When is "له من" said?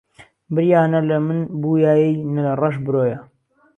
1.09-1.39